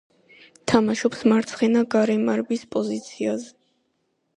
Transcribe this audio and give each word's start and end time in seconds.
თამაშობს 0.71 1.21
მარცხენა 1.33 1.85
გარემარბის 1.97 2.67
პოზიციაზე. 2.77 3.59